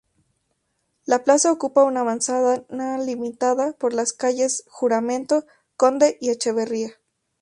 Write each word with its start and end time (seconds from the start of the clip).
La 1.05 1.23
plaza 1.23 1.51
ocupa 1.51 1.83
una 1.83 2.03
manzana 2.03 2.97
limitada 2.97 3.73
por 3.73 3.93
las 3.93 4.13
calles 4.13 4.63
Juramento, 4.67 5.45
Conde 5.77 6.17
y 6.19 6.31
Echeverría. 6.31 6.95